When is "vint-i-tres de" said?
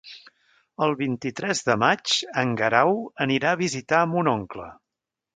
1.01-1.75